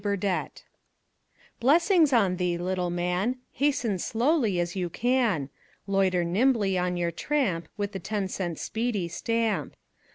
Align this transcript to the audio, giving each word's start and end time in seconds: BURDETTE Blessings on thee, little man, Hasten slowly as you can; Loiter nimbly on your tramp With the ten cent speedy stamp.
BURDETTE 0.03 0.63
Blessings 1.59 2.11
on 2.11 2.37
thee, 2.37 2.57
little 2.57 2.89
man, 2.89 3.37
Hasten 3.51 3.99
slowly 3.99 4.59
as 4.59 4.75
you 4.75 4.89
can; 4.89 5.51
Loiter 5.85 6.23
nimbly 6.23 6.75
on 6.75 6.97
your 6.97 7.11
tramp 7.11 7.67
With 7.77 7.91
the 7.91 7.99
ten 7.99 8.27
cent 8.27 8.57
speedy 8.57 9.07
stamp. 9.07 9.75